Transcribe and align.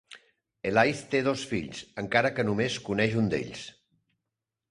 Elaith 0.69 1.01
té 1.11 1.19
dos 1.27 1.43
fills, 1.51 1.83
encara 2.03 2.33
que 2.39 2.47
només 2.49 2.79
coneix 2.87 3.21
un 3.25 3.31
d'ells. 3.35 3.67